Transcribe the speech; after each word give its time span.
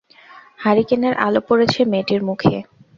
হারিকেনের 0.59 1.13
আলো 1.25 1.41
পড়েছে 1.47 1.79
মেয়েটির 1.91 2.21
মুখে। 2.23 2.55